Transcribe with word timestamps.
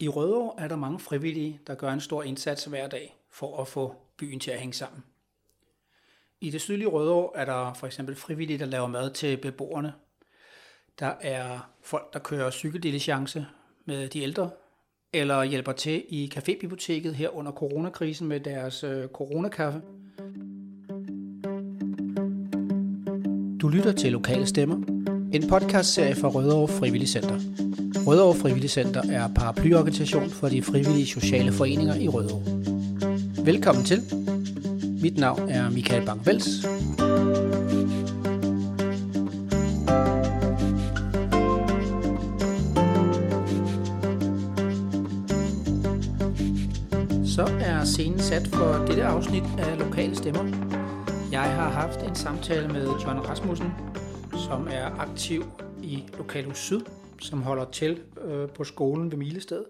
I 0.00 0.08
Rødovre 0.08 0.64
er 0.64 0.68
der 0.68 0.76
mange 0.76 0.98
frivillige, 0.98 1.60
der 1.66 1.74
gør 1.74 1.92
en 1.92 2.00
stor 2.00 2.22
indsats 2.22 2.64
hver 2.64 2.88
dag 2.88 3.16
for 3.30 3.60
at 3.60 3.68
få 3.68 3.94
byen 4.16 4.40
til 4.40 4.50
at 4.50 4.58
hænge 4.58 4.74
sammen. 4.74 5.04
I 6.40 6.50
det 6.50 6.60
sydlige 6.60 6.88
Rødovre 6.88 7.40
er 7.40 7.44
der 7.44 7.74
for 7.74 7.86
eksempel 7.86 8.16
frivillige, 8.16 8.58
der 8.58 8.66
laver 8.66 8.86
mad 8.86 9.10
til 9.10 9.36
beboerne. 9.36 9.92
Der 10.98 11.12
er 11.20 11.70
folk, 11.82 12.12
der 12.12 12.18
kører 12.18 12.50
cykeldiligence 12.50 13.46
med 13.84 14.08
de 14.08 14.20
ældre, 14.20 14.50
eller 15.12 15.42
hjælper 15.42 15.72
til 15.72 16.04
i 16.08 16.32
cafébiblioteket 16.34 17.12
her 17.12 17.28
under 17.28 17.52
coronakrisen 17.52 18.28
med 18.28 18.40
deres 18.40 18.84
øh, 18.84 19.08
coronakaffe. 19.08 19.82
Du 23.60 23.68
lytter 23.68 23.92
til 23.92 24.12
Lokale 24.12 24.46
Stemmer, 24.46 24.76
en 25.32 25.48
podcastserie 25.48 26.14
fra 26.14 26.28
Rødovre 26.28 26.68
Frivillig 26.68 27.08
Center. 27.08 27.67
Rødovre 28.08 28.34
Frivillig 28.34 28.70
Center 28.70 29.02
er 29.10 29.28
paraplyorganisation 29.28 30.30
for 30.30 30.48
de 30.48 30.62
frivillige 30.62 31.06
sociale 31.06 31.52
foreninger 31.52 31.94
i 31.94 32.08
Rødovre. 32.08 32.42
Velkommen 33.44 33.84
til. 33.84 34.02
Mit 35.02 35.18
navn 35.18 35.48
er 35.48 35.70
Michael 35.70 36.08
Bang-Vels. 36.08 36.62
Så 47.34 47.50
er 47.60 47.84
scenen 47.84 48.20
sat 48.20 48.46
for 48.46 48.84
dette 48.86 49.04
afsnit 49.04 49.44
af 49.58 49.78
Lokale 49.78 50.16
Stemmer. 50.16 50.44
Jeg 51.32 51.40
har 51.40 51.70
haft 51.70 52.02
en 52.02 52.14
samtale 52.14 52.68
med 52.68 52.86
John 52.86 53.18
Rasmussen, 53.18 53.72
som 54.48 54.68
er 54.70 54.86
aktiv 54.98 55.44
i 55.82 56.04
Lokalhus 56.18 56.58
Syd, 56.58 56.80
som 57.20 57.42
holder 57.42 57.70
til 57.70 58.04
øh, 58.20 58.48
på 58.48 58.64
skolen 58.64 59.10
ved 59.10 59.18
Milested. 59.18 59.64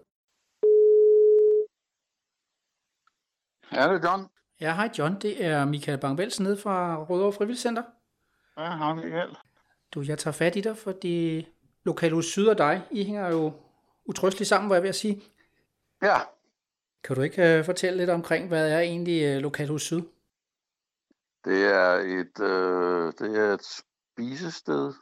Ja, 3.72 3.82
det 3.92 4.04
er 4.04 4.10
John. 4.10 4.26
Ja, 4.60 4.74
hej 4.74 4.90
John. 4.98 5.20
Det 5.20 5.44
er 5.44 5.64
Michael 5.64 5.98
Bang-Vels 6.04 6.42
nede 6.42 6.56
fra 6.56 7.04
Rødovre 7.04 7.32
Frivillig 7.32 7.58
Center. 7.58 7.82
Ja, 8.56 8.76
hej 8.76 8.94
Michael. 8.94 9.36
Du, 9.94 10.02
jeg 10.02 10.18
tager 10.18 10.32
fat 10.32 10.56
i 10.56 10.60
dig, 10.60 10.76
fordi 10.76 11.46
Lokalhus 11.84 12.24
Syd 12.26 12.46
og 12.46 12.58
dig, 12.58 12.82
I 12.90 13.04
hænger 13.04 13.28
jo 13.28 13.52
utrysteligt 14.04 14.48
sammen, 14.48 14.68
hvor 14.68 14.74
jeg 14.76 14.82
vil 14.82 14.94
sige. 14.94 15.22
Ja, 16.02 16.16
Kan 17.04 17.16
du 17.16 17.22
ikke 17.22 17.58
øh, 17.58 17.64
fortælle 17.64 17.98
lidt 17.98 18.10
omkring, 18.10 18.48
hvad 18.48 18.72
er 18.72 18.80
egentlig 18.80 19.22
øh, 19.24 19.42
Lokalhus 19.42 19.82
Syd? 19.82 20.02
det 21.44 21.64
er 21.74 21.92
et, 21.94 22.40
øh, 22.40 23.12
det 23.18 23.38
er 23.38 23.54
et 23.54 23.64
spisested, 23.64 24.92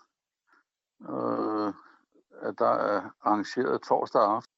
øh, 1.11 1.69
at 1.69 1.75
der 2.59 2.73
er 2.73 3.11
arrangeret 3.23 3.83
torsdag 3.83 4.23
aften. 4.23 4.53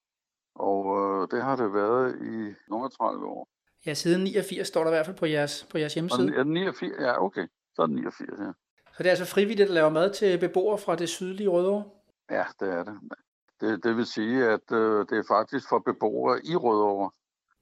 Og 0.54 0.82
øh, 1.00 1.28
det 1.30 1.42
har 1.44 1.56
det 1.56 1.72
været 1.74 2.16
i 2.22 2.54
nogle 2.70 2.88
30 2.88 3.26
år. 3.26 3.48
Ja, 3.86 3.94
siden 3.94 4.24
89 4.24 4.68
står 4.68 4.80
der 4.84 4.90
i 4.90 4.94
hvert 4.94 5.06
fald 5.06 5.16
på 5.16 5.26
jeres, 5.26 5.66
på 5.70 5.78
jeres 5.78 5.94
hjemmeside. 5.94 6.34
er 6.36 6.42
den 6.42 6.52
89? 6.52 6.92
Ja, 7.00 7.22
okay. 7.22 7.46
Så 7.74 7.82
er 7.82 7.86
den 7.86 7.94
89, 7.96 8.40
ja. 8.40 8.52
Så 8.96 9.02
det 9.02 9.06
er 9.06 9.10
altså 9.10 9.24
frivilligt, 9.24 9.68
der 9.68 9.74
laver 9.74 9.88
mad 9.90 10.12
til 10.14 10.38
beboere 10.38 10.78
fra 10.78 10.96
det 10.96 11.08
sydlige 11.08 11.48
Rødovre? 11.48 11.84
Ja, 12.30 12.44
det 12.60 12.68
er 12.68 12.84
det. 12.84 12.98
Det, 13.60 13.84
det 13.84 13.96
vil 13.96 14.06
sige, 14.06 14.44
at 14.44 14.72
øh, 14.72 15.06
det 15.10 15.18
er 15.18 15.24
faktisk 15.28 15.68
for 15.68 15.78
beboere 15.78 16.46
i 16.46 16.56
Rødovre. 16.56 17.10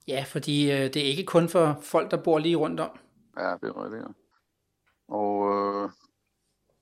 Ja, 0.09 0.25
fordi 0.27 0.73
øh, 0.73 0.79
det 0.79 0.97
er 0.97 1.07
ikke 1.07 1.25
kun 1.25 1.49
for 1.49 1.79
folk, 1.83 2.11
der 2.11 2.17
bor 2.23 2.39
lige 2.39 2.57
rundt 2.57 2.81
om. 2.81 2.99
Ja, 3.39 3.55
det 3.61 3.69
er 3.69 3.85
rigtigt. 3.85 4.03
ja. 4.03 4.09
Og 5.09 5.35
øh, 5.55 5.91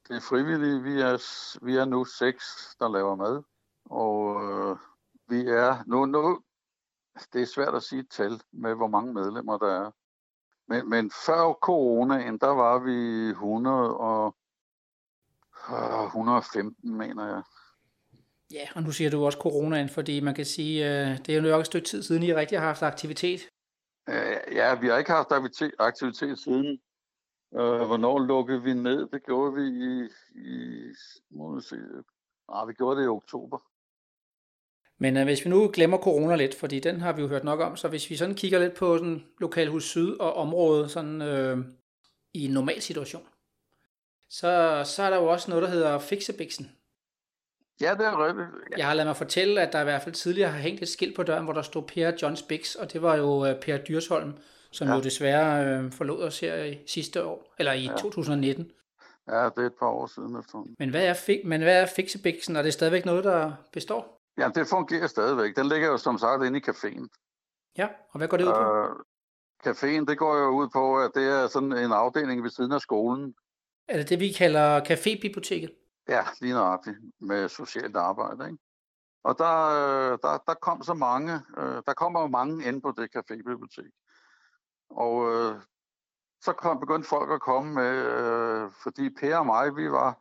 det 0.08 0.16
er 0.16 0.20
frivillige. 0.20 0.82
Vi 0.82 1.00
er, 1.00 1.16
vi 1.64 1.76
er 1.76 1.84
nu 1.84 2.04
seks, 2.04 2.44
der 2.80 2.88
laver 2.88 3.14
mad. 3.14 3.42
Og 3.84 4.42
øh, 4.44 4.76
vi 5.28 5.48
er 5.48 5.84
nu, 5.86 6.06
nu, 6.06 6.42
det 7.32 7.42
er 7.42 7.46
svært 7.46 7.74
at 7.74 7.82
sige 7.82 8.00
et 8.00 8.10
tal 8.10 8.40
med, 8.52 8.74
hvor 8.74 8.86
mange 8.86 9.14
medlemmer 9.14 9.58
der 9.58 9.86
er. 9.86 9.90
Men, 10.68 10.88
men 10.90 11.10
før 11.26 11.52
coronaen, 11.52 12.38
der 12.38 12.48
var 12.48 12.78
vi 12.78 13.28
100 13.28 13.96
og 13.96 14.36
øh, 15.70 16.06
115, 16.06 16.96
mener 16.96 17.26
jeg. 17.26 17.42
Ja, 18.50 18.68
og 18.74 18.82
nu 18.82 18.92
siger 18.92 19.10
du 19.10 19.24
også 19.24 19.38
coronaen, 19.38 19.88
fordi 19.88 20.20
man 20.20 20.34
kan 20.34 20.44
sige, 20.44 20.84
øh, 20.84 21.18
det 21.18 21.28
er 21.28 21.36
jo 21.36 21.42
nok 21.42 21.60
et 21.60 21.66
stykke 21.66 21.88
tid 21.88 22.02
siden, 22.02 22.22
I 22.22 22.34
rigtig 22.34 22.58
har 22.58 22.66
haft 22.66 22.82
aktivitet. 22.82 23.40
Øh, 24.08 24.36
ja, 24.52 24.74
vi 24.80 24.86
har 24.86 24.98
ikke 24.98 25.10
haft 25.10 25.32
aktivitet, 25.32 25.72
aktivitet 25.78 26.38
siden. 26.38 26.80
Øh, 27.56 27.86
hvornår 27.86 28.18
lukkede 28.18 28.62
vi 28.62 28.72
ned? 28.72 29.08
Det 29.12 29.24
gjorde 29.26 29.54
vi 29.54 29.62
i, 29.62 30.08
i 30.40 30.82
må 31.30 31.54
vi 31.54 31.60
se, 31.60 31.76
ah, 32.48 32.68
vi 32.68 32.72
gjorde 32.72 33.00
det 33.00 33.06
i 33.06 33.08
oktober. 33.08 33.58
Men 34.98 35.16
øh, 35.16 35.24
hvis 35.24 35.44
vi 35.44 35.50
nu 35.50 35.70
glemmer 35.72 35.98
corona 35.98 36.36
lidt, 36.36 36.54
fordi 36.54 36.80
den 36.80 37.00
har 37.00 37.12
vi 37.12 37.22
jo 37.22 37.28
hørt 37.28 37.44
nok 37.44 37.60
om, 37.60 37.76
så 37.76 37.88
hvis 37.88 38.10
vi 38.10 38.16
sådan 38.16 38.34
kigger 38.34 38.58
lidt 38.58 38.74
på 38.74 38.98
sådan 38.98 39.24
Lokalhus 39.40 39.84
Syd 39.84 40.16
og 40.20 40.34
området 40.34 40.90
sådan, 40.90 41.22
øh, 41.22 41.58
i 42.34 42.44
en 42.44 42.50
normal 42.50 42.82
situation, 42.82 43.26
så, 44.28 44.82
så 44.84 45.02
er 45.02 45.10
der 45.10 45.16
jo 45.16 45.26
også 45.26 45.50
noget, 45.50 45.62
der 45.62 45.68
hedder 45.68 45.98
Fixebiksen. 45.98 46.70
Ja, 47.80 47.94
det 47.94 48.06
er 48.06 48.26
rigtigt. 48.26 48.46
Ja, 48.70 48.76
Jeg 48.76 48.86
har 48.86 48.94
ladet 48.94 49.08
mig 49.08 49.16
fortælle, 49.16 49.60
at 49.60 49.72
der 49.72 49.80
i 49.80 49.84
hvert 49.84 50.02
fald 50.02 50.14
tidligere 50.14 50.50
har 50.50 50.58
hængt 50.58 50.82
et 50.82 50.88
skilt 50.88 51.16
på 51.16 51.22
døren, 51.22 51.44
hvor 51.44 51.52
der 51.52 51.62
stod 51.62 51.82
Per 51.82 52.12
Johns 52.22 52.42
Bix, 52.42 52.74
og 52.74 52.92
det 52.92 53.02
var 53.02 53.16
jo 53.16 53.46
øh, 53.46 53.60
Per 53.60 53.76
Dyrsholm, 53.76 54.32
som 54.74 54.88
ja. 54.88 54.94
Jo 54.94 55.00
desværre 55.00 55.66
øh, 55.66 55.92
forlod 55.92 56.22
os 56.22 56.40
her 56.40 56.64
i 56.64 56.78
sidste 56.86 57.24
år, 57.24 57.54
eller 57.58 57.72
i 57.72 57.84
ja. 57.84 57.90
Ja. 57.90 57.96
2019. 57.96 58.70
ja, 59.28 59.44
det 59.44 59.58
er 59.58 59.66
et 59.66 59.74
par 59.78 59.86
år 59.86 60.06
siden 60.06 60.36
efterhånden. 60.38 60.76
Men 60.78 60.90
hvad 60.90 61.06
er, 61.06 61.14
fi- 61.14 61.46
men 61.46 61.62
hvad 61.62 61.82
er 61.82 61.86
Fixebiksen, 61.86 62.56
og 62.56 62.64
det 62.64 62.68
er 62.68 62.72
stadigvæk 62.72 63.04
noget, 63.04 63.24
der 63.24 63.52
består? 63.72 64.20
Ja, 64.38 64.50
det 64.54 64.66
fungerer 64.66 65.06
stadigvæk. 65.06 65.56
Den 65.56 65.68
ligger 65.68 65.88
jo 65.88 65.96
som 65.96 66.18
sagt 66.18 66.44
inde 66.44 66.58
i 66.58 66.62
caféen. 66.70 67.06
Ja, 67.78 67.88
og 68.10 68.18
hvad 68.18 68.28
går 68.28 68.36
det 68.36 68.44
ud 68.44 68.52
på? 68.52 68.76
Øh, 68.76 68.90
caféen, 69.66 70.04
det 70.04 70.18
går 70.18 70.36
jo 70.36 70.48
ud 70.48 70.68
på, 70.68 71.00
at 71.00 71.10
det 71.14 71.24
er 71.28 71.46
sådan 71.46 71.72
en 71.72 71.92
afdeling 71.92 72.42
ved 72.42 72.50
siden 72.50 72.72
af 72.72 72.80
skolen. 72.80 73.34
Er 73.88 73.96
det 73.96 74.08
det, 74.08 74.20
vi 74.20 74.32
kalder 74.32 74.80
cafébiblioteket? 74.80 75.70
Ja, 76.08 76.22
lige 76.40 76.54
nøjagtigt. 76.54 76.96
Med 77.20 77.48
socialt 77.48 77.96
arbejde, 77.96 78.46
ikke? 78.46 78.58
Og 79.24 79.38
der, 79.38 79.56
øh, 79.80 80.18
der, 80.22 80.42
der 80.46 80.54
kom 80.54 80.82
så 80.82 80.94
mange, 80.94 81.32
øh, 81.58 81.82
der 81.86 81.94
kommer 81.94 82.20
jo 82.20 82.26
mange 82.26 82.68
ind 82.68 82.82
på 82.82 82.92
det 82.96 83.08
cafébibliotek. 83.16 83.90
Og 84.96 85.32
øh, 85.32 85.60
så 86.40 86.52
kom, 86.52 86.80
begyndte 86.80 87.08
folk 87.08 87.30
at 87.30 87.40
komme 87.40 87.74
med, 87.74 87.94
øh, 88.06 88.70
fordi 88.82 89.10
Per 89.20 89.36
og 89.36 89.46
mig, 89.46 89.76
vi 89.76 89.90
var, 89.90 90.18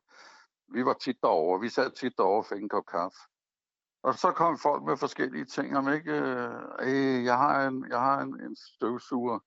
vi 0.73 0.85
var 0.85 0.93
tit 0.93 1.17
derovre. 1.21 1.59
Vi 1.61 1.69
sad 1.69 1.91
tit 1.91 2.13
derovre 2.17 2.37
og 2.37 2.45
fik 2.45 2.61
en 2.61 2.69
kop 2.69 2.85
kaffe. 2.85 3.17
Og 4.03 4.13
så 4.15 4.31
kom 4.31 4.57
folk 4.57 4.83
med 4.83 4.97
forskellige 4.97 5.45
ting, 5.45 5.77
om 5.77 5.93
ikke, 5.93 6.11
øh, 6.11 6.51
"Ey, 6.79 7.23
jeg 7.25 7.37
har, 7.37 7.67
en, 7.67 7.85
jeg 7.89 7.99
har 7.99 8.21
en, 8.21 8.41
en 8.41 8.55
støvsuger, 8.55 9.39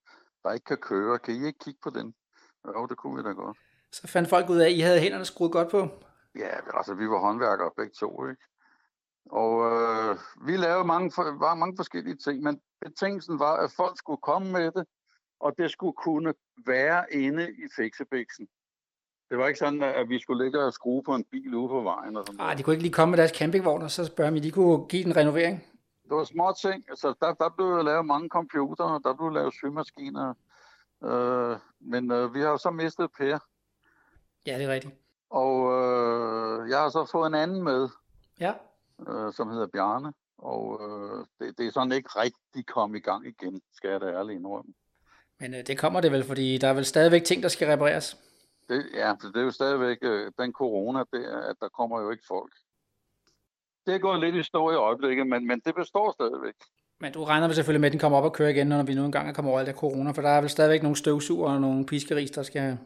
der 0.42 0.52
ikke 0.52 0.64
kan 0.64 0.76
køre. 0.76 1.18
Kan 1.18 1.34
I 1.34 1.46
ikke 1.46 1.58
kigge 1.58 1.80
på 1.82 1.90
den? 1.90 2.14
Jo, 2.66 2.86
det 2.86 2.96
kunne 2.96 3.16
vi 3.16 3.22
da 3.28 3.32
godt. 3.34 3.58
Så 3.92 4.06
fandt 4.08 4.28
folk 4.28 4.48
ud 4.50 4.58
af, 4.58 4.66
at 4.66 4.72
I 4.72 4.80
havde 4.80 5.00
hænderne 5.00 5.24
skruet 5.24 5.52
godt 5.52 5.70
på. 5.70 5.88
Ja, 6.34 6.50
altså 6.74 6.94
vi 6.94 7.08
var 7.08 7.18
håndværkere 7.18 7.70
begge 7.76 7.92
to, 7.98 8.26
ikke? 8.28 8.42
Og 9.30 9.72
øh, 9.72 10.18
vi 10.46 10.56
lavede 10.56 10.84
mange, 10.84 11.12
for- 11.12 11.38
var 11.38 11.54
mange 11.54 11.76
forskellige 11.76 12.16
ting, 12.16 12.42
men 12.42 12.60
betingelsen 12.80 13.38
var, 13.38 13.56
at 13.56 13.70
folk 13.76 13.98
skulle 13.98 14.20
komme 14.22 14.52
med 14.52 14.70
det, 14.72 14.84
og 15.40 15.54
det 15.58 15.70
skulle 15.70 15.92
kunne 15.92 16.34
være 16.66 17.04
inde 17.12 17.50
i 17.52 17.62
fiksebiksen. 17.76 18.48
Det 19.30 19.38
var 19.38 19.46
ikke 19.46 19.58
sådan, 19.58 19.82
at 19.82 20.08
vi 20.08 20.18
skulle 20.18 20.44
ligge 20.44 20.64
og 20.64 20.72
skrue 20.72 21.02
på 21.02 21.14
en 21.14 21.24
bil 21.24 21.54
ude 21.54 21.68
på 21.68 21.80
vejen. 21.82 22.16
Og 22.16 22.24
sådan 22.26 22.40
Ah, 22.40 22.44
noget. 22.44 22.58
de 22.58 22.62
kunne 22.62 22.74
ikke 22.74 22.82
lige 22.82 22.92
komme 22.92 23.10
med 23.10 23.18
deres 23.18 23.30
campingvogn, 23.38 23.82
og 23.82 23.90
så 23.90 24.04
spørge, 24.04 24.28
om 24.30 24.36
de 24.40 24.50
kunne 24.50 24.86
give 24.88 25.04
den 25.04 25.16
renovering. 25.16 25.64
Det 26.08 26.16
var 26.16 26.24
små 26.24 26.52
ting. 26.62 26.84
Altså, 26.88 27.14
der, 27.20 27.34
der 27.34 27.48
blev 27.48 27.84
lavet 27.84 28.06
mange 28.06 28.28
computere, 28.28 29.00
der 29.04 29.14
blev 29.14 29.30
lavet 29.30 29.54
symaskiner. 29.54 30.34
Øh, 31.04 31.56
men 31.80 32.10
øh, 32.12 32.34
vi 32.34 32.40
har 32.40 32.48
jo 32.48 32.56
så 32.56 32.70
mistet 32.70 33.10
Per, 33.18 33.38
Ja, 34.46 34.58
det 34.58 34.64
er 34.66 34.72
rigtigt. 34.72 34.94
og 35.30 35.72
øh, 35.72 36.70
jeg 36.70 36.78
har 36.78 36.88
så 36.88 37.08
fået 37.12 37.26
en 37.26 37.34
anden 37.34 37.62
med, 37.64 37.88
Ja, 38.40 38.52
øh, 39.08 39.32
som 39.32 39.50
hedder 39.50 39.66
Bjarne. 39.66 40.12
Og 40.38 40.80
øh, 40.82 41.24
det, 41.40 41.58
det 41.58 41.66
er 41.66 41.70
sådan 41.72 41.92
ikke 41.92 42.08
rigtig 42.08 42.66
kommet 42.66 42.98
i 42.98 43.02
gang 43.02 43.26
igen, 43.26 43.60
skal 43.72 43.90
jeg 43.90 44.00
da 44.00 44.06
ærligt 44.06 44.38
indrømme. 44.38 44.74
Men 45.40 45.54
øh, 45.54 45.66
det 45.66 45.78
kommer 45.78 46.00
det 46.00 46.12
vel, 46.12 46.24
fordi 46.24 46.58
der 46.58 46.68
er 46.68 46.74
vel 46.74 46.84
stadigvæk 46.84 47.24
ting, 47.24 47.42
der 47.42 47.48
skal 47.48 47.68
repareres. 47.68 48.16
Det, 48.68 48.86
ja, 48.94 49.10
for 49.10 49.28
det 49.32 49.36
er 49.36 49.44
jo 49.44 49.50
stadigvæk 49.50 49.98
øh, 50.02 50.32
den 50.38 50.52
corona, 50.52 50.98
det 51.12 51.24
at 51.24 51.56
der 51.60 51.68
kommer 51.68 52.00
jo 52.00 52.10
ikke 52.10 52.24
folk. 52.28 52.52
Det 53.86 53.94
er 53.94 53.98
gået 53.98 54.20
lidt 54.20 54.34
i 54.34 54.42
stå 54.42 54.70
i 54.70 54.74
øjeblikket, 54.74 55.26
men, 55.26 55.46
men 55.46 55.60
det 55.60 55.74
består 55.74 56.12
stadigvæk. 56.12 56.54
Men 57.00 57.12
du 57.12 57.24
regner 57.24 57.46
vel 57.46 57.54
selvfølgelig 57.54 57.80
med, 57.80 57.88
at 57.88 57.92
den 57.92 58.00
kommer 58.00 58.18
op 58.18 58.24
og 58.24 58.32
kører 58.32 58.48
igen, 58.48 58.66
når 58.66 58.82
vi 58.82 58.94
nu 58.94 59.04
engang 59.04 59.28
er 59.28 59.32
kommet 59.32 59.50
over 59.50 59.60
alt 59.60 59.68
det 59.68 59.76
corona, 59.76 60.10
for 60.10 60.22
der 60.22 60.28
er 60.28 60.40
vel 60.40 60.50
stadigvæk 60.50 60.82
nogle 60.82 60.96
støvsuger 60.96 61.52
og 61.52 61.60
nogle 61.60 61.86
piskeris, 61.86 62.30
der 62.30 62.42
skal... 62.42 62.78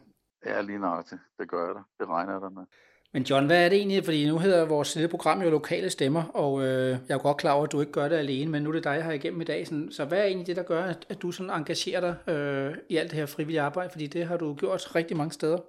Ja, 0.45 0.61
lige 0.61 0.79
nøjagtigt. 0.79 1.21
Det 1.39 1.49
gør 1.49 1.65
jeg 1.65 1.75
da. 1.75 1.81
Det 1.99 2.07
regner 2.09 2.33
jeg 2.33 2.41
da 2.41 2.49
med. 2.49 2.65
Men 3.13 3.23
John, 3.23 3.45
hvad 3.45 3.65
er 3.65 3.69
det 3.69 3.77
egentlig? 3.77 4.05
Fordi 4.05 4.29
nu 4.29 4.37
hedder 4.37 4.65
vores 4.65 4.95
lille 4.95 5.09
program 5.09 5.41
jo 5.41 5.49
Lokale 5.49 5.89
Stemmer, 5.89 6.23
og 6.23 6.61
øh, 6.61 6.89
jeg 7.07 7.15
er 7.15 7.17
godt 7.17 7.37
klar 7.37 7.53
over, 7.53 7.63
at 7.63 7.71
du 7.71 7.79
ikke 7.79 7.91
gør 7.91 8.07
det 8.07 8.15
alene, 8.15 8.51
men 8.51 8.63
nu 8.63 8.69
er 8.69 8.73
det 8.73 8.83
dig, 8.83 8.95
jeg 8.95 9.03
har 9.03 9.11
igennem 9.11 9.41
i 9.41 9.43
dag. 9.43 9.67
Sådan, 9.67 9.91
så 9.91 10.05
hvad 10.05 10.19
er 10.19 10.23
egentlig 10.23 10.47
det, 10.47 10.55
der 10.55 10.63
gør, 10.63 10.83
at, 10.83 11.05
at 11.09 11.21
du 11.21 11.31
sådan 11.31 11.49
engagerer 11.49 12.01
dig 12.01 12.33
øh, 12.33 12.77
i 12.89 12.97
alt 12.97 13.11
det 13.11 13.19
her 13.19 13.25
frivillige 13.25 13.61
arbejde? 13.61 13.89
Fordi 13.89 14.07
det 14.07 14.25
har 14.25 14.37
du 14.37 14.55
gjort 14.55 14.95
rigtig 14.95 15.17
mange 15.17 15.31
steder. 15.31 15.59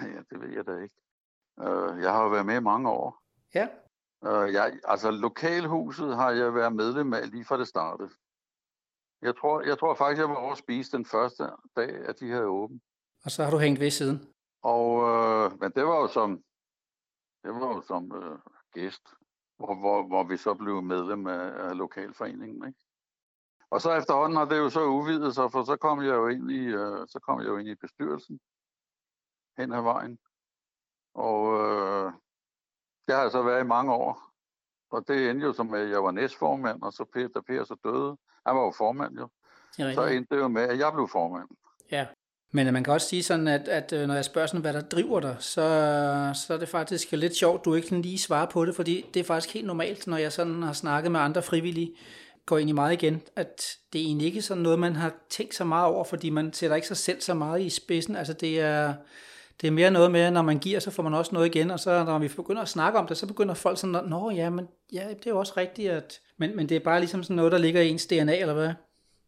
Ja, 0.00 0.20
det 0.30 0.40
ved 0.40 0.48
jeg 0.56 0.66
da 0.66 0.76
ikke. 0.82 0.94
Øh, 1.60 2.02
jeg 2.02 2.12
har 2.12 2.22
jo 2.22 2.28
været 2.28 2.46
med 2.46 2.56
i 2.56 2.60
mange 2.60 2.90
år. 2.90 3.22
Ja, 3.54 3.66
Uh, 4.26 4.52
jeg, 4.52 4.78
altså, 4.84 5.10
lokalhuset 5.10 6.16
har 6.16 6.30
jeg 6.30 6.54
været 6.54 6.76
medlem 6.76 7.14
af 7.14 7.30
lige 7.30 7.44
fra 7.44 7.58
det 7.58 7.68
startede. 7.68 8.10
Jeg 9.22 9.36
tror, 9.36 9.60
jeg 9.60 9.78
tror 9.78 9.94
faktisk, 9.94 10.20
jeg 10.20 10.28
var 10.28 10.34
over 10.34 10.52
at 10.52 10.58
spise 10.58 10.96
den 10.96 11.04
første 11.04 11.44
dag, 11.76 11.90
at 12.08 12.20
de 12.20 12.30
havde 12.30 12.46
åbent. 12.46 12.82
Og 13.24 13.30
så 13.30 13.44
har 13.44 13.50
du 13.50 13.58
hængt 13.58 13.80
ved 13.80 13.90
siden? 13.90 14.28
Og, 14.62 14.88
øh, 15.10 15.60
men 15.60 15.70
det 15.76 15.84
var 15.84 15.96
jo 15.96 16.08
som, 16.08 16.42
det 17.42 17.54
var 17.54 17.74
jo 17.74 17.80
som 17.80 18.12
øh, 18.16 18.38
gæst, 18.72 19.08
hvor, 19.56 19.74
hvor, 19.74 20.06
hvor 20.06 20.24
vi 20.24 20.36
så 20.36 20.54
blev 20.54 20.82
medlem 20.82 21.26
af, 21.26 21.68
af 21.68 21.76
lokalforeningen. 21.76 22.68
Ikke? 22.68 22.80
Og 23.70 23.80
så 23.80 23.94
efterhånden 23.94 24.36
har 24.36 24.44
det 24.44 24.58
jo 24.58 24.70
så 24.70 24.84
udvidet 24.84 25.34
sig, 25.34 25.52
for 25.52 25.64
så 25.64 25.76
kom 25.76 26.02
jeg 26.02 26.14
jo 26.14 26.28
ind 26.28 26.50
i, 26.50 26.64
øh, 26.64 27.08
så 27.08 27.20
kom 27.22 27.40
jeg 27.40 27.48
jo 27.48 27.56
ind 27.56 27.68
i 27.68 27.74
bestyrelsen 27.74 28.40
hen 29.58 29.72
ad 29.72 29.82
vejen. 29.82 30.18
Og 31.14 31.60
øh, 31.60 32.12
det 33.06 33.14
har 33.14 33.22
jeg 33.22 33.30
så 33.30 33.42
været 33.42 33.64
i 33.64 33.66
mange 33.66 33.92
år. 33.92 34.32
Og 34.90 35.08
det 35.08 35.30
endte 35.30 35.46
jo 35.46 35.52
som, 35.52 35.74
at 35.74 35.90
jeg 35.90 36.04
var 36.04 36.10
næstformand, 36.10 36.82
og 36.82 36.92
så 36.92 37.04
Peter 37.04 37.40
Per 37.40 37.64
så 37.64 37.76
døde. 37.84 38.16
Han 38.46 38.56
var 38.56 38.64
jo 38.64 38.70
formand 38.70 39.18
jo. 39.18 39.28
Så 39.94 40.04
endte 40.04 40.34
det 40.34 40.42
jo 40.42 40.48
med, 40.48 40.62
at 40.62 40.78
jeg 40.78 40.92
blev 40.92 41.08
formand. 41.08 41.48
Men 42.52 42.66
øh, 42.66 42.72
man 42.72 42.84
kan 42.84 42.92
også 42.92 43.08
sige 43.08 43.22
sådan, 43.22 43.48
at, 43.48 43.68
at 43.68 43.92
øh, 43.92 44.06
når 44.06 44.14
jeg 44.14 44.24
spørger 44.24 44.46
sådan, 44.46 44.60
hvad 44.60 44.72
der 44.72 44.80
driver 44.80 45.20
dig, 45.20 45.36
så, 45.38 45.62
så 46.34 46.54
er 46.54 46.58
det 46.58 46.68
faktisk 46.68 47.12
lidt 47.12 47.36
sjovt, 47.36 47.64
du 47.64 47.74
ikke 47.74 48.00
lige 48.00 48.18
svarer 48.18 48.46
på 48.46 48.64
det, 48.64 48.76
fordi 48.76 49.06
det 49.14 49.20
er 49.20 49.24
faktisk 49.24 49.54
helt 49.54 49.66
normalt, 49.66 50.06
når 50.06 50.16
jeg 50.16 50.32
sådan 50.32 50.62
har 50.62 50.72
snakket 50.72 51.12
med 51.12 51.20
andre 51.20 51.42
frivillige, 51.42 51.94
går 52.46 52.58
ind 52.58 52.70
i 52.70 52.72
meget 52.72 52.92
igen, 52.92 53.22
at 53.36 53.76
det 53.92 54.00
er 54.00 54.04
egentlig 54.04 54.26
ikke 54.26 54.42
sådan 54.42 54.62
noget, 54.62 54.78
man 54.78 54.96
har 54.96 55.12
tænkt 55.30 55.54
så 55.54 55.64
meget 55.64 55.86
over, 55.86 56.04
fordi 56.04 56.30
man 56.30 56.52
sætter 56.52 56.76
ikke 56.76 56.88
sig 56.88 56.96
selv 56.96 57.20
så 57.20 57.34
meget 57.34 57.60
i 57.60 57.70
spidsen. 57.70 58.16
Altså 58.16 58.32
det 58.32 58.60
er, 58.60 58.94
det 59.60 59.66
er 59.66 59.70
mere 59.70 59.90
noget 59.90 60.10
med, 60.12 60.20
at 60.20 60.32
når 60.32 60.42
man 60.42 60.58
giver, 60.58 60.80
så 60.80 60.90
får 60.90 61.02
man 61.02 61.14
også 61.14 61.34
noget 61.34 61.46
igen, 61.46 61.70
og 61.70 61.80
så 61.80 62.04
når 62.04 62.18
vi 62.18 62.28
begynder 62.28 62.62
at 62.62 62.68
snakke 62.68 62.98
om 62.98 63.06
det, 63.06 63.16
så 63.16 63.26
begynder 63.26 63.54
folk 63.54 63.78
sådan, 63.78 64.04
nå 64.08 64.30
ja, 64.30 64.50
men 64.50 64.68
ja, 64.92 65.08
det 65.08 65.26
er 65.26 65.30
jo 65.30 65.38
også 65.38 65.52
rigtigt, 65.56 65.90
at, 65.90 66.20
men, 66.36 66.56
men 66.56 66.68
det 66.68 66.76
er 66.76 66.80
bare 66.80 67.00
ligesom 67.00 67.22
sådan 67.22 67.36
noget, 67.36 67.52
der 67.52 67.58
ligger 67.58 67.80
i 67.80 67.88
ens 67.88 68.06
DNA, 68.06 68.40
eller 68.40 68.54
hvad? 68.54 68.72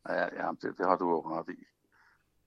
Ja, 0.09 0.23
ja 0.23 0.49
det, 0.63 0.79
det 0.79 0.87
har 0.87 0.97
du 0.97 1.11
jo 1.11 1.21
ret 1.21 1.49
i. 1.49 1.74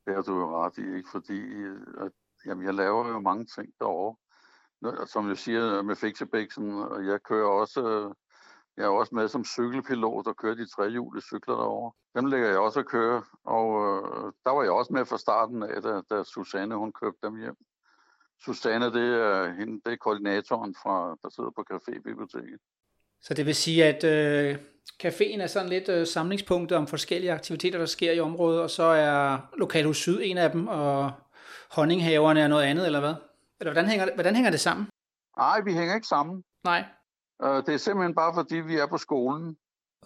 Det 0.07 0.15
har 0.15 0.21
du 0.21 0.39
jo 0.39 0.63
ret 0.63 0.77
i, 0.77 0.95
ikke? 0.97 1.09
fordi 1.11 1.39
øh, 1.39 1.81
at, 1.97 2.11
jamen, 2.45 2.65
jeg 2.65 2.73
laver 2.73 3.07
jo 3.07 3.19
mange 3.19 3.45
ting 3.45 3.73
derovre. 3.79 4.15
Som 5.07 5.29
jeg 5.29 5.37
siger 5.37 5.79
øh, 5.79 5.85
med 5.85 5.95
Fixebæksen, 5.95 6.73
og 6.73 7.05
jeg 7.05 7.23
kører 7.23 7.47
også, 7.47 7.81
øh, 7.87 8.11
jeg 8.77 8.85
er 8.85 8.89
også 8.89 9.15
med 9.15 9.27
som 9.27 9.45
cykelpilot 9.45 10.27
og 10.27 10.37
kører 10.37 10.55
de 10.55 10.69
trehjulede 10.69 11.25
cykler 11.25 11.55
derovre. 11.55 11.91
Dem 12.15 12.25
lægger 12.25 12.47
jeg 12.47 12.59
også 12.59 12.79
at 12.79 12.85
køre, 12.85 13.23
og 13.43 13.67
øh, 13.83 14.33
der 14.45 14.51
var 14.51 14.63
jeg 14.63 14.71
også 14.71 14.93
med 14.93 15.05
fra 15.05 15.17
starten 15.17 15.63
af, 15.63 15.81
da, 15.81 16.01
da 16.09 16.23
Susanne 16.23 16.75
hun 16.75 16.93
købte 16.93 17.27
dem 17.27 17.35
hjem. 17.35 17.55
Susanne, 18.45 18.85
det 18.85 19.07
er, 19.21 19.53
hende, 19.53 19.81
det 19.85 19.93
er 19.93 19.97
koordinatoren, 19.97 20.75
fra, 20.83 21.17
der 21.23 21.29
sidder 21.29 21.49
på 21.49 21.63
Café-biblioteket. 21.71 22.59
Så 23.21 23.33
det 23.33 23.45
vil 23.45 23.55
sige, 23.55 23.85
at 23.85 24.03
øh, 24.03 24.59
caféen 25.03 25.41
er 25.41 25.47
sådan 25.47 25.69
lidt 25.69 25.89
øh, 25.89 26.07
samlingspunktet 26.07 26.77
om 26.77 26.87
forskellige 26.87 27.31
aktiviteter, 27.31 27.79
der 27.79 27.85
sker 27.85 28.11
i 28.11 28.19
området, 28.19 28.61
og 28.61 28.69
så 28.69 28.83
er 28.83 29.37
Lokalhus 29.57 29.97
Syd 29.97 30.19
en 30.21 30.37
af 30.37 30.51
dem, 30.51 30.67
og 30.67 31.11
Honninghaverne 31.71 32.39
er 32.41 32.47
noget 32.47 32.63
andet, 32.63 32.85
eller 32.85 32.99
hvad? 32.99 33.15
Eller 33.59 33.73
hvordan 33.73 33.89
hænger, 33.89 34.13
hvordan 34.13 34.35
hænger 34.35 34.51
det 34.51 34.59
sammen? 34.59 34.87
Nej, 35.37 35.61
vi 35.61 35.73
hænger 35.73 35.95
ikke 35.95 36.07
sammen. 36.07 36.43
Nej. 36.63 36.83
Øh, 37.43 37.65
det 37.65 37.73
er 37.73 37.77
simpelthen 37.77 38.15
bare, 38.15 38.33
fordi 38.33 38.55
vi 38.55 38.77
er 38.77 38.87
på 38.87 38.97
skolen. 38.97 39.57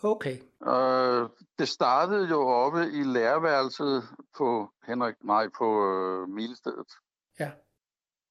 Okay. 0.03 0.37
Øh, 0.67 1.29
det 1.59 1.67
startede 1.67 2.29
jo 2.29 2.47
oppe 2.47 2.91
i 2.91 3.03
lærerværelset 3.03 4.03
på 4.37 4.69
Henrik, 4.87 5.15
nej, 5.23 5.47
på 5.57 5.67
øh, 5.91 6.29
Milestedet. 6.29 6.91
Ja. 7.39 7.51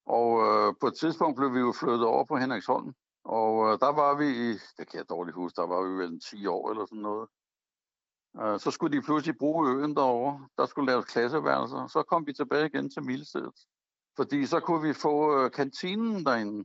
Og 0.06 0.28
øh, 0.46 0.74
på 0.80 0.86
et 0.86 0.94
tidspunkt 0.94 1.36
blev 1.36 1.54
vi 1.54 1.58
jo 1.58 1.72
flyttet 1.80 2.06
over 2.06 2.24
på 2.24 2.36
Henriksholm. 2.36 2.94
Og 3.24 3.72
øh, 3.72 3.78
der 3.78 3.92
var 3.92 4.14
vi 4.14 4.28
i, 4.28 4.52
det 4.52 4.88
kan 4.88 4.98
jeg 4.98 5.08
dårligt 5.08 5.34
huske, 5.34 5.56
der 5.56 5.66
var 5.66 5.82
vi 5.82 5.92
vel 6.02 6.20
10 6.20 6.46
år 6.46 6.70
eller 6.70 6.86
sådan 6.86 7.02
noget. 7.02 7.28
Øh, 8.40 8.60
så 8.60 8.70
skulle 8.70 8.96
de 8.96 9.02
pludselig 9.02 9.38
bruge 9.38 9.70
øen 9.70 9.96
derovre. 9.96 10.48
Der 10.58 10.66
skulle 10.66 10.90
laves 10.92 11.04
klasseværelser. 11.04 11.86
Så 11.86 12.02
kom 12.02 12.26
vi 12.26 12.32
tilbage 12.32 12.66
igen 12.66 12.90
til 12.90 13.02
Milestedet. 13.02 13.58
Fordi 14.16 14.46
så 14.46 14.60
kunne 14.60 14.88
vi 14.88 14.94
få 14.94 15.38
øh, 15.38 15.50
kantinen 15.50 16.24
derinde. 16.24 16.64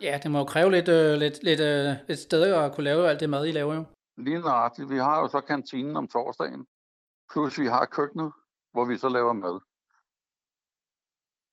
Ja, 0.00 0.20
det 0.22 0.30
må 0.30 0.38
jo 0.38 0.44
kræve 0.44 0.70
lidt, 0.70 0.88
øh, 0.88 1.14
lidt, 1.18 1.42
lidt, 1.42 1.60
øh, 1.60 1.94
et 2.08 2.18
sted 2.18 2.42
at 2.42 2.74
kunne 2.74 2.84
lave 2.84 3.08
alt 3.08 3.20
det 3.20 3.30
mad, 3.30 3.46
I 3.46 3.52
laver 3.52 3.74
jo. 3.74 3.84
Lige 4.16 4.40
nøjagtigt. 4.40 4.90
Vi 4.90 4.96
har 4.96 5.20
jo 5.20 5.28
så 5.28 5.40
kantinen 5.40 5.96
om 5.96 6.08
torsdagen. 6.08 6.66
Plus 7.32 7.58
vi 7.58 7.66
har 7.66 7.84
køkkenet, 7.86 8.32
hvor 8.72 8.84
vi 8.84 8.98
så 8.98 9.08
laver 9.08 9.32
mad. 9.32 9.60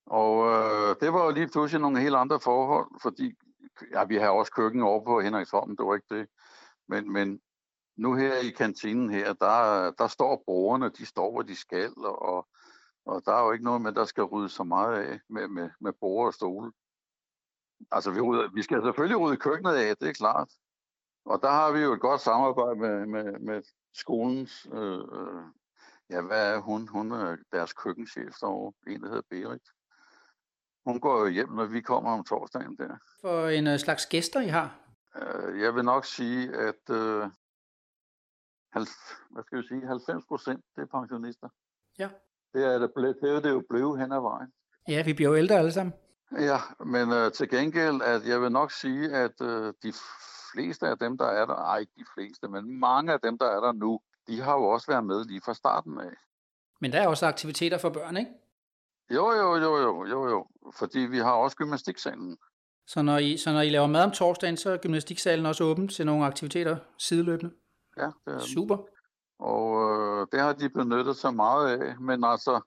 Og 0.05 0.31
øh, 0.51 0.95
det 1.01 1.13
var 1.13 1.25
jo 1.25 1.31
lige 1.31 1.47
pludselig 1.47 1.81
nogle 1.81 1.99
helt 1.99 2.15
andre 2.15 2.39
forhold, 2.39 2.87
fordi 3.01 3.33
ja, 3.91 4.05
vi 4.05 4.15
har 4.15 4.29
også 4.29 4.51
køkken 4.51 4.81
over 4.81 5.03
på 5.03 5.21
Henriksholm, 5.21 5.77
det 5.77 5.85
var 5.85 5.95
ikke 5.95 6.15
det. 6.15 6.27
Men, 6.87 7.13
men 7.13 7.41
nu 7.95 8.15
her 8.15 8.35
i 8.35 8.49
kantinen 8.49 9.09
her, 9.09 9.33
der, 9.33 9.91
der 9.91 10.07
står 10.07 10.43
brugerne, 10.45 10.89
de 10.89 11.05
står, 11.05 11.31
hvor 11.31 11.41
de 11.41 11.55
skal, 11.55 11.93
og, 11.97 12.47
og 13.05 13.21
der 13.25 13.31
er 13.33 13.45
jo 13.45 13.51
ikke 13.51 13.65
noget 13.65 13.81
med, 13.81 13.91
der 13.91 14.05
skal 14.05 14.23
rydde 14.23 14.49
så 14.49 14.63
meget 14.63 15.03
af 15.03 15.19
med, 15.29 15.47
med, 15.47 15.69
med 15.79 15.93
borer 15.93 16.27
og 16.27 16.33
stole. 16.33 16.71
Altså, 17.91 18.11
vi, 18.11 18.21
rydder, 18.21 18.49
vi 18.53 18.61
skal 18.61 18.81
selvfølgelig 18.83 19.19
rydde 19.19 19.37
køkkenet 19.37 19.73
af, 19.73 19.97
det 19.97 20.09
er 20.09 20.13
klart. 20.13 20.51
Og 21.25 21.41
der 21.41 21.49
har 21.49 21.71
vi 21.71 21.79
jo 21.79 21.93
et 21.93 22.01
godt 22.01 22.21
samarbejde 22.21 22.79
med, 22.79 23.05
med, 23.05 23.39
med 23.39 23.63
skolens, 23.93 24.67
øh, 24.73 24.99
øh 24.99 25.43
ja, 26.09 26.21
hvad 26.21 26.53
er 26.53 26.59
hun? 26.59 26.87
Hun 26.87 27.11
er 27.11 27.37
deres 27.51 27.73
køkkenchef 27.73 28.33
derovre, 28.41 28.73
en 28.87 29.01
der 29.01 29.07
hedder 29.07 29.21
Berit. 29.29 29.61
Hun 30.85 30.99
går 30.99 31.19
jo 31.19 31.27
hjem, 31.27 31.49
når 31.49 31.65
vi 31.65 31.81
kommer 31.81 32.11
om 32.11 32.23
torsdagen 32.23 32.77
der. 32.77 32.97
For 33.21 33.47
en 33.47 33.67
uh, 33.67 33.77
slags 33.77 34.05
gæster, 34.05 34.41
I 34.41 34.47
har? 34.47 34.79
Uh, 35.15 35.61
jeg 35.61 35.75
vil 35.75 35.85
nok 35.85 36.05
sige, 36.05 36.55
at 36.55 36.89
uh, 36.89 37.23
halv, 38.73 38.87
hvad 39.31 39.43
skal 39.43 39.55
jeg 39.55 39.63
sige, 39.69 39.87
90 39.87 40.25
procent 40.27 40.65
det 40.75 40.81
er 40.81 40.99
pensionister. 40.99 41.49
Ja. 41.99 42.09
Det 42.53 42.65
er 42.65 42.79
det, 42.79 42.91
ble, 42.95 43.07
det, 43.07 43.35
er 43.35 43.39
det 43.39 43.49
jo 43.49 43.63
blevet 43.69 43.99
hen 43.99 44.11
ad 44.11 44.21
vejen. 44.21 44.53
Ja, 44.87 45.03
vi 45.03 45.13
bliver 45.13 45.29
jo 45.29 45.35
ældre 45.35 45.55
alle 45.55 45.71
sammen. 45.71 45.93
Ja, 46.31 46.59
men 46.85 47.09
uh, 47.09 47.31
til 47.31 47.49
gengæld, 47.49 48.01
at 48.01 48.27
jeg 48.27 48.41
vil 48.41 48.51
nok 48.51 48.71
sige, 48.71 49.15
at 49.15 49.41
uh, 49.41 49.73
de 49.83 49.93
fleste 50.53 50.87
af 50.87 50.97
dem, 50.97 51.17
der 51.17 51.25
er 51.25 51.45
der, 51.45 51.55
ej 51.55 51.77
ikke 51.77 51.93
de 51.97 52.05
fleste, 52.13 52.47
men 52.47 52.79
mange 52.79 53.13
af 53.13 53.19
dem, 53.19 53.37
der 53.37 53.45
er 53.45 53.59
der 53.59 53.71
nu, 53.71 53.99
de 54.27 54.41
har 54.41 54.53
jo 54.53 54.63
også 54.63 54.87
været 54.91 55.05
med 55.05 55.25
lige 55.25 55.41
fra 55.45 55.53
starten 55.53 55.99
af. 55.99 56.13
Men 56.81 56.91
der 56.91 57.01
er 57.01 57.07
også 57.07 57.25
aktiviteter 57.25 57.77
for 57.77 57.89
børn, 57.89 58.17
ikke? 58.17 58.31
Jo, 59.11 59.31
jo, 59.31 59.55
jo, 59.55 59.77
jo, 59.77 60.05
jo, 60.05 60.29
jo. 60.29 60.47
Fordi 60.79 60.99
vi 60.99 61.17
har 61.17 61.31
også 61.31 61.57
gymnastiksalen. 61.57 62.37
Så 62.87 63.01
når, 63.01 63.17
I, 63.17 63.37
så 63.37 63.51
når 63.51 63.61
I 63.61 63.69
laver 63.69 63.87
mad 63.87 64.03
om 64.03 64.11
torsdagen, 64.11 64.57
så 64.57 64.69
er 64.69 64.77
gymnastiksalen 64.77 65.45
også 65.45 65.63
åben 65.63 65.87
til 65.87 66.05
nogle 66.05 66.25
aktiviteter 66.25 66.77
sideløbende? 66.97 67.53
Ja, 67.97 68.09
det 68.25 68.33
er 68.33 68.39
Super. 68.39 68.77
Og 69.39 69.67
øh, 69.81 70.27
det 70.31 70.39
har 70.39 70.53
de 70.53 70.69
benyttet 70.69 71.15
sig 71.15 71.33
meget 71.33 71.79
af. 71.79 71.99
Men 71.99 72.23
altså, 72.23 72.61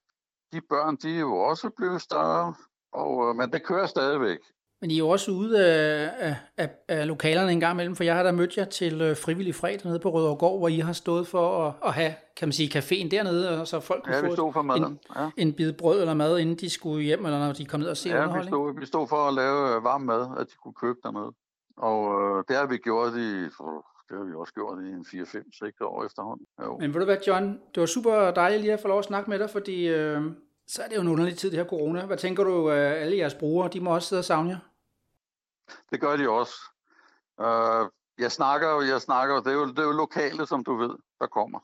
de 0.53 0.61
børn, 0.61 0.97
de 0.97 1.15
er 1.15 1.21
jo 1.21 1.37
også 1.37 1.71
blevet 1.77 2.03
større. 2.03 2.55
Og, 2.93 3.29
øh, 3.29 3.37
men 3.37 3.53
det 3.53 3.65
kører 3.65 3.87
stadigvæk. 3.87 4.39
Men 4.81 4.91
I 4.91 4.95
er 4.95 4.99
jo 4.99 5.09
også 5.09 5.31
ude 5.31 5.67
af, 5.67 6.37
af, 6.57 6.71
af 6.89 7.07
lokalerne 7.07 7.53
en 7.53 7.61
gang 7.61 7.75
imellem, 7.75 7.97
for 7.97 8.05
jeg 8.05 8.15
har 8.15 8.23
da 8.23 8.33
mødt 8.33 8.57
jer 8.57 8.65
til 8.65 9.01
øh, 9.01 9.17
frivillig 9.17 9.55
fredag 9.55 9.81
nede 9.85 9.99
på 9.99 10.11
Rødovregård, 10.11 10.59
hvor 10.59 10.69
I 10.69 10.79
har 10.79 10.93
stået 10.93 11.27
for 11.27 11.67
at, 11.67 11.75
at 11.85 11.93
have, 11.93 12.15
kan 12.37 12.49
man 12.49 12.53
sige, 12.53 12.79
caféen 12.79 13.09
dernede, 13.09 13.61
og 13.61 13.67
så 13.67 13.81
folk 13.81 14.05
kunne 14.05 14.17
ja, 14.17 14.29
få 14.29 14.53
for 14.53 14.75
en, 14.75 14.99
ja. 15.17 15.31
en 15.37 15.53
bid 15.53 15.73
brød 15.73 16.01
eller 16.01 16.15
mad, 16.15 16.39
inden 16.39 16.57
de 16.57 16.71
skulle 16.71 17.05
hjem, 17.05 17.25
eller 17.25 17.39
når 17.39 17.53
de 17.53 17.65
kom 17.65 17.81
ned 17.81 17.89
og 17.89 17.97
se 17.97 18.09
ja, 18.09 18.15
underholdning. 18.15 18.47
vi 18.47 18.51
stod, 18.51 18.81
vi 18.81 18.87
stod 18.87 19.09
for 19.09 19.29
at 19.29 19.35
lave 19.35 19.77
øh, 19.77 19.85
varm 19.85 20.01
mad, 20.01 20.27
at 20.39 20.47
de 20.47 20.55
kunne 20.63 20.75
købe 20.75 20.99
dernede. 21.03 21.33
Og 21.77 22.01
øh, 22.21 22.45
det 22.49 22.57
har 22.57 22.67
vi 22.67 22.77
gjort 22.77 23.13
i, 23.13 23.43
det 24.09 24.17
har 24.19 24.25
vi 24.25 24.35
også 24.35 24.55
gjort 24.55 24.79
i 24.85 24.89
en 24.89 25.05
4-5-6 25.23 25.85
år 25.85 26.05
efterhånden. 26.05 26.47
Jo. 26.63 26.79
Men 26.79 26.95
ved 26.95 27.01
du 27.01 27.05
hvad, 27.05 27.17
John, 27.27 27.61
det 27.75 27.81
var 27.81 27.87
super 27.87 28.31
dejligt 28.31 28.63
lige 28.63 28.73
at 28.73 28.81
få 28.81 28.89
lov 28.89 28.99
at 28.99 29.05
snakke 29.05 29.31
med 29.31 29.39
dig, 29.39 29.51
fordi 29.51 29.89
øh, 29.89 30.23
så 30.67 30.83
er 30.83 30.89
det 30.89 30.97
jo 30.97 31.01
en 31.01 31.09
underlig 31.09 31.37
tid, 31.37 31.51
det 31.51 31.59
her 31.59 31.67
corona. 31.67 32.07
Hvad 32.07 32.17
tænker 32.17 32.45
du, 32.45 32.71
øh, 32.71 33.03
alle 33.03 33.17
jeres 33.17 33.35
brugere, 33.35 33.69
de 33.73 33.81
må 33.81 33.95
også 33.95 34.09
sidde 34.09 34.21
og 34.21 34.25
savne 34.25 34.51
jer? 34.51 34.59
Det 35.91 36.01
gør 36.01 36.17
de 36.17 36.31
også. 36.31 36.55
Uh, 37.39 37.91
jeg 38.19 38.33
snakker 38.33 38.71
jo, 38.71 38.81
jeg 38.81 39.03
snakker, 39.03 39.41
det 39.41 39.47
er, 39.47 39.57
jo, 39.57 39.67
det 39.67 39.79
er 39.79 39.83
jo 39.83 39.93
lokale, 39.93 40.47
som 40.47 40.65
du 40.65 40.77
ved, 40.77 40.97
der 41.21 41.27
kommer. 41.27 41.61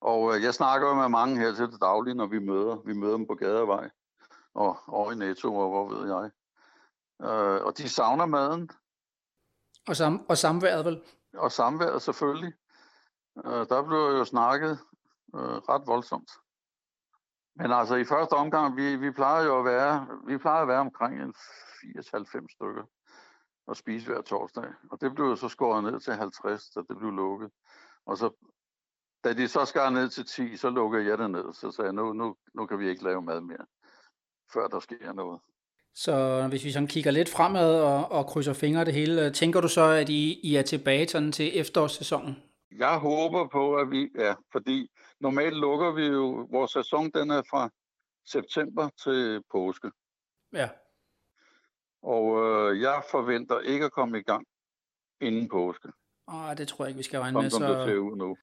Og 0.00 0.22
uh, 0.22 0.42
jeg 0.42 0.54
snakker 0.54 0.88
jo 0.88 0.94
med 0.94 1.08
mange 1.08 1.38
her 1.38 1.54
til 1.54 1.66
det 1.66 1.80
daglige, 1.80 2.14
når 2.14 2.26
vi 2.26 2.38
møder. 2.38 2.76
Vi 2.84 2.92
møder 2.92 3.16
dem 3.16 3.26
på 3.26 3.34
gadevej 3.34 3.90
og, 4.54 4.78
og 4.86 5.12
i 5.12 5.16
Netto, 5.16 5.54
og 5.56 5.68
hvor 5.68 5.88
ved 5.88 6.06
jeg. 6.14 6.30
Uh, 7.18 7.66
og 7.66 7.78
de 7.78 7.88
savner 7.88 8.26
maden. 8.26 8.70
Og, 9.88 9.96
sam, 9.96 10.26
og 10.28 10.38
samværet 10.38 10.84
vel? 10.84 11.02
Og 11.34 11.52
samværet 11.52 12.02
selvfølgelig. 12.02 12.52
Uh, 13.34 13.66
der 13.68 13.82
blev 13.82 13.98
jo 13.98 14.24
snakket 14.24 14.78
uh, 15.32 15.40
ret 15.40 15.86
voldsomt. 15.86 16.30
Men 17.56 17.72
altså 17.72 17.94
i 17.94 18.04
første 18.04 18.32
omgang, 18.32 18.76
vi, 18.76 18.96
vi 18.96 19.10
plejer 19.10 19.44
jo 19.44 19.58
at 19.58 19.64
være, 19.64 20.08
vi 20.26 20.38
plejer 20.38 20.62
at 20.62 20.68
være 20.68 20.80
omkring 20.80 21.22
en 21.22 21.34
80-90 21.98 22.54
stykker 22.54 22.84
og 23.68 23.76
spise 23.76 24.06
hver 24.06 24.20
torsdag. 24.20 24.64
Og 24.90 25.00
det 25.00 25.14
blev 25.14 25.36
så 25.36 25.48
skåret 25.48 25.84
ned 25.84 26.00
til 26.00 26.12
50, 26.12 26.70
da 26.70 26.80
det 26.80 26.98
blev 26.98 27.10
lukket. 27.10 27.50
Og 28.06 28.18
så, 28.18 28.30
da 29.24 29.32
de 29.32 29.48
så 29.48 29.64
skar 29.64 29.90
ned 29.90 30.08
til 30.08 30.26
10, 30.26 30.56
så 30.56 30.70
lukkede 30.70 31.06
jeg 31.06 31.18
det 31.18 31.30
ned. 31.30 31.54
Så 31.54 31.70
sagde 31.70 31.86
jeg, 31.86 31.94
nu, 31.94 32.12
nu, 32.12 32.36
nu 32.54 32.66
kan 32.66 32.78
vi 32.78 32.88
ikke 32.88 33.04
lave 33.04 33.22
mad 33.22 33.40
mere, 33.40 33.66
før 34.52 34.68
der 34.68 34.80
sker 34.80 35.12
noget. 35.12 35.40
Så 35.94 36.46
hvis 36.48 36.64
vi 36.64 36.72
sådan 36.72 36.88
kigger 36.88 37.10
lidt 37.10 37.28
fremad 37.28 37.80
og, 37.80 38.12
og 38.12 38.26
krydser 38.26 38.52
fingre 38.52 38.84
det 38.84 38.94
hele, 38.94 39.30
tænker 39.30 39.60
du 39.60 39.68
så, 39.68 39.82
at 39.82 40.08
I, 40.08 40.40
I 40.42 40.56
er 40.56 40.62
tilbage 40.62 41.08
sådan 41.08 41.32
til 41.32 41.60
efterårssæsonen? 41.60 42.36
Jeg 42.70 42.98
håber 42.98 43.48
på, 43.48 43.76
at 43.76 43.90
vi 43.90 44.10
er, 44.14 44.34
fordi 44.52 44.90
normalt 45.20 45.56
lukker 45.56 45.92
vi 45.92 46.06
jo, 46.06 46.48
vores 46.50 46.70
sæson 46.70 47.10
den 47.10 47.30
er 47.30 47.42
fra 47.50 47.70
september 48.26 48.88
til 49.04 49.42
påske. 49.50 49.90
Ja. 50.52 50.68
Og 52.02 52.24
øh, 52.44 52.57
jeg 52.80 53.02
forventer 53.10 53.60
ikke 53.60 53.84
at 53.84 53.92
komme 53.92 54.18
i 54.18 54.22
gang 54.22 54.46
inden 55.20 55.48
påske. 55.48 55.88
Åh, 56.28 56.56
det 56.56 56.68
tror 56.68 56.84
jeg 56.84 56.90
ikke, 56.90 56.98
vi 56.98 57.02
skal 57.02 57.20
regne 57.20 57.42
med. 57.42 57.50
som 57.50 57.62
det 57.62 57.76
ser 57.76 57.86
Så... 57.86 58.00
ud 58.00 58.16
nu. 58.16 58.36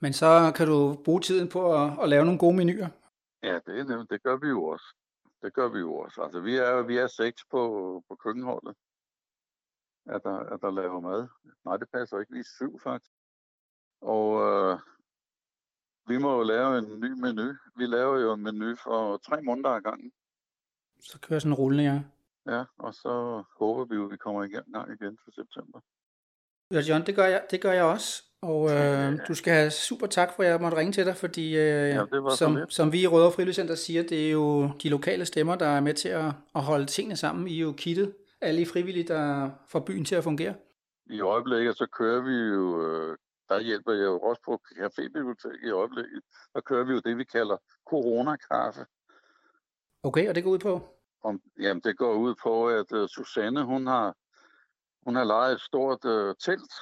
Men 0.00 0.12
så 0.12 0.52
kan 0.56 0.66
du 0.66 1.02
bruge 1.04 1.20
tiden 1.20 1.48
på 1.48 1.74
at, 1.74 2.02
at 2.02 2.08
lave 2.08 2.24
nogle 2.24 2.38
gode 2.38 2.56
menuer. 2.56 2.88
Ja, 3.42 3.58
det, 3.66 3.86
nemt. 3.88 4.10
det 4.10 4.22
gør 4.22 4.36
vi 4.36 4.48
jo 4.48 4.64
også. 4.64 4.94
Det 5.42 5.54
gør 5.54 5.68
vi 5.68 5.78
jo 5.78 5.94
også. 5.94 6.22
Altså, 6.22 6.40
vi 6.40 6.56
er, 6.56 6.82
vi 6.82 6.96
er 6.98 7.06
seks 7.06 7.44
på, 7.50 7.60
på 8.08 8.16
køkkenholdet, 8.16 8.74
at 10.06 10.20
der, 10.22 10.38
at 10.38 10.60
der 10.60 10.70
laver 10.70 11.00
mad. 11.00 11.28
Nej, 11.64 11.76
det 11.76 11.88
passer 11.94 12.20
ikke. 12.20 12.32
Vi 12.32 12.38
er 12.38 12.50
syv, 12.58 12.80
faktisk. 12.80 13.12
Og 14.00 14.28
øh, 14.46 14.78
vi 16.06 16.18
må 16.18 16.36
jo 16.36 16.42
lave 16.42 16.78
en 16.78 17.00
ny 17.00 17.10
menu. 17.24 17.54
Vi 17.76 17.86
laver 17.86 18.16
jo 18.18 18.32
en 18.32 18.42
menu 18.42 18.76
for 18.76 19.16
tre 19.16 19.42
måneder 19.42 19.70
ad 19.70 19.82
gangen. 19.82 20.12
Så 21.00 21.20
kører 21.20 21.38
sådan 21.38 21.52
en 21.52 21.58
rullende, 21.58 21.84
ja. 21.84 22.02
Ja, 22.48 22.64
og 22.78 22.94
så 22.94 23.42
håber 23.58 23.84
vi 23.84 23.94
jo, 23.94 24.04
at 24.04 24.12
vi 24.12 24.16
kommer 24.16 24.44
i 24.44 24.48
gang 24.48 24.92
igen 24.92 25.16
til 25.24 25.32
september. 25.34 25.80
Ja, 26.72 26.80
John, 26.80 27.06
det 27.06 27.16
gør 27.16 27.24
jeg, 27.24 27.42
det 27.50 27.60
gør 27.60 27.72
jeg 27.72 27.84
også. 27.84 28.22
Og 28.42 28.70
øh, 28.70 29.18
du 29.28 29.34
skal 29.34 29.52
have 29.52 29.70
super 29.70 30.06
tak 30.06 30.32
for, 30.36 30.42
at 30.42 30.48
jeg 30.48 30.60
måtte 30.60 30.76
ringe 30.76 30.92
til 30.92 31.06
dig, 31.06 31.16
fordi 31.16 31.56
øh, 31.56 31.88
Ja, 31.88 32.04
som, 32.36 32.58
som 32.68 32.92
vi 32.92 33.02
i 33.02 33.06
Rødovre 33.06 33.32
Friluftscenter 33.32 33.74
siger, 33.74 34.02
det 34.02 34.26
er 34.26 34.30
jo 34.30 34.70
de 34.82 34.88
lokale 34.88 35.24
stemmer, 35.24 35.54
der 35.54 35.66
er 35.66 35.80
med 35.80 35.94
til 35.94 36.08
at, 36.08 36.32
at 36.54 36.62
holde 36.62 36.86
tingene 36.86 37.16
sammen. 37.16 37.48
I 37.48 37.56
er 37.56 37.62
jo 37.62 37.72
kittet, 37.72 38.14
alle 38.40 38.60
I 38.60 38.64
frivillige, 38.64 39.08
der 39.08 39.50
får 39.68 39.80
byen 39.80 40.04
til 40.04 40.14
at 40.14 40.24
fungere. 40.24 40.54
I 41.10 41.20
øjeblikket, 41.20 41.76
så 41.76 41.86
kører 41.98 42.20
vi 42.20 42.34
jo, 42.54 42.82
øh, 42.86 43.16
der 43.48 43.60
hjælper 43.60 43.92
jeg 43.92 44.04
jo 44.04 44.20
også 44.20 44.42
på 44.44 44.60
Cafébibliotek 44.66 45.66
i 45.68 45.70
øjeblikket. 45.70 46.22
Der 46.54 46.60
kører 46.60 46.84
vi 46.84 46.92
jo 46.92 47.00
det, 47.00 47.16
vi 47.16 47.24
kalder 47.24 47.56
coronakaffe. 47.90 48.80
Okay, 50.02 50.28
og 50.28 50.34
det 50.34 50.44
går 50.44 50.50
ud 50.50 50.58
på? 50.58 50.95
Om, 51.28 51.40
jamen, 51.60 51.82
det 51.86 51.98
går 51.98 52.14
ud 52.14 52.34
på, 52.42 52.68
at 52.68 52.92
uh, 52.92 53.06
Susanne, 53.08 53.64
hun 53.64 53.86
har, 53.86 54.14
hun 55.04 55.14
har 55.16 55.24
lejet 55.24 55.52
et 55.52 55.60
stort 55.60 56.04
uh, 56.04 56.34
telt, 56.46 56.74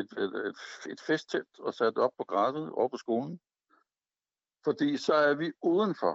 et, 0.00 0.10
et, 0.22 0.32
et, 0.48 0.60
et 0.92 1.00
festtelt, 1.06 1.52
og 1.58 1.74
sat 1.74 1.98
op 1.98 2.14
på 2.18 2.24
græsset 2.24 2.70
over 2.70 2.88
på 2.88 2.96
skolen. 2.96 3.40
Fordi 4.64 4.96
så 4.96 5.14
er 5.14 5.34
vi 5.34 5.52
udenfor. 5.62 6.14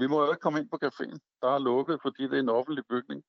Vi 0.00 0.06
må 0.06 0.24
jo 0.24 0.30
ikke 0.32 0.40
komme 0.40 0.58
ind 0.60 0.70
på 0.70 0.78
caféen. 0.84 1.18
Der 1.42 1.48
er 1.54 1.58
lukket, 1.58 2.02
fordi 2.02 2.22
det 2.22 2.34
er 2.34 2.40
en 2.42 2.48
offentlig 2.48 2.84
bygning. 2.88 3.24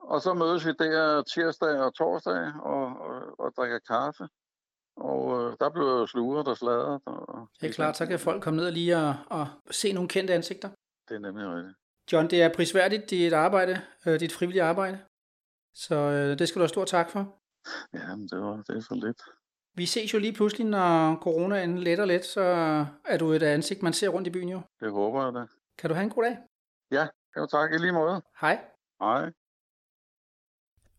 Og 0.00 0.20
så 0.20 0.34
mødes 0.34 0.66
vi 0.66 0.72
der 0.72 1.22
tirsdag 1.22 1.80
og 1.80 1.94
torsdag 1.94 2.52
og, 2.62 2.84
og, 3.06 3.40
og 3.40 3.52
drikker 3.56 3.78
kaffe. 3.78 4.28
Og 4.96 5.20
øh, 5.40 5.56
der 5.60 5.70
bliver 5.70 5.92
jo 6.00 6.06
sluret 6.06 6.48
og 6.48 6.56
sladret. 6.56 7.00
Og 7.06 7.48
Det 7.60 7.68
er 7.68 7.72
klart, 7.72 7.96
så 7.96 8.06
kan 8.06 8.20
folk 8.20 8.42
komme 8.42 8.56
ned 8.56 8.66
og 8.66 8.72
lige 8.72 8.96
og, 8.96 9.14
og 9.26 9.46
se 9.70 9.92
nogle 9.92 10.08
kendte 10.08 10.34
ansigter. 10.34 10.70
Det 11.08 11.14
er 11.14 11.18
nemlig 11.18 11.46
rigtigt. 11.46 11.76
John, 12.12 12.30
det 12.30 12.42
er 12.42 12.54
prisværdigt 12.54 13.10
dit 13.10 13.32
arbejde, 13.32 13.80
øh, 14.06 14.20
dit 14.20 14.32
frivillige 14.32 14.62
arbejde. 14.62 14.98
Så 15.74 15.94
øh, 15.94 16.38
det 16.38 16.48
skal 16.48 16.58
du 16.58 16.62
have 16.62 16.68
stor 16.68 16.84
tak 16.84 17.10
for. 17.10 17.38
Ja, 17.94 18.16
men 18.16 18.28
det, 18.28 18.40
var, 18.40 18.56
det 18.56 18.76
er 18.76 18.80
så 18.80 18.94
lidt. 18.94 19.22
Vi 19.74 19.86
ses 19.86 20.14
jo 20.14 20.18
lige 20.18 20.32
pludselig, 20.32 20.66
når 20.66 21.16
coronaen 21.22 21.78
letter 21.78 22.04
lidt, 22.04 22.24
så 22.24 22.40
er 23.04 23.18
du 23.18 23.32
et 23.32 23.42
ansigt, 23.42 23.82
man 23.82 23.92
ser 23.92 24.08
rundt 24.08 24.28
i 24.28 24.30
byen 24.30 24.48
jo. 24.48 24.60
Det 24.80 24.90
håber 24.92 25.24
jeg 25.24 25.34
da. 25.34 25.46
Kan 25.78 25.90
du 25.90 25.94
have 25.94 26.04
en 26.04 26.10
god 26.10 26.22
dag? 26.24 26.36
Ja, 26.90 27.06
jo 27.36 27.46
tak 27.46 27.72
i 27.72 27.78
lige 27.78 27.92
måde. 27.92 28.22
Hej. 28.40 28.58
Hej. 29.00 29.30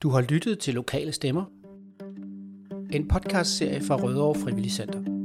Du 0.03 0.09
har 0.09 0.21
lyttet 0.21 0.59
til 0.59 0.73
Lokale 0.73 1.11
Stemmer. 1.11 1.45
En 2.93 3.07
podcastserie 3.07 3.81
fra 3.81 3.95
Rødovre 3.95 4.39
Frivillig 4.39 4.71
Center. 4.71 5.18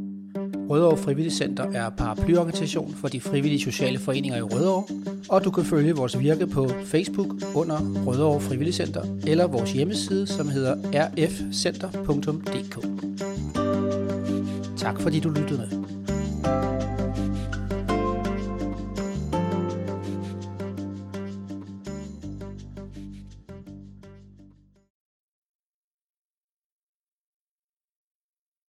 Rødovre 0.70 0.96
Frivillig 0.96 1.32
Center 1.32 1.72
er 1.72 1.90
paraplyorganisation 1.90 2.94
for 2.94 3.08
de 3.08 3.20
frivillige 3.20 3.60
sociale 3.60 3.98
foreninger 3.98 4.38
i 4.38 4.42
Rødovre, 4.42 4.84
og 5.28 5.44
du 5.44 5.50
kan 5.50 5.64
følge 5.64 5.96
vores 5.96 6.18
virke 6.18 6.46
på 6.46 6.68
Facebook 6.84 7.28
under 7.54 8.04
Rødovre 8.06 8.40
Frivillig 8.40 8.74
Center 8.74 9.02
eller 9.26 9.46
vores 9.46 9.72
hjemmeside, 9.72 10.26
som 10.26 10.48
hedder 10.48 10.76
rfcenter.dk. 10.94 12.78
Tak 14.76 15.00
fordi 15.00 15.20
du 15.20 15.28
lyttede 15.28 15.58
med. 15.58 15.83